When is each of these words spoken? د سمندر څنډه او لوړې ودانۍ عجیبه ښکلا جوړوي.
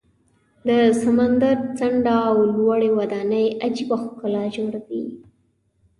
د 0.67 0.69
سمندر 1.01 1.57
څنډه 1.77 2.15
او 2.29 2.37
لوړې 2.55 2.89
ودانۍ 2.99 3.45
عجیبه 3.65 3.97
ښکلا 4.03 4.43
جوړوي. 4.55 5.03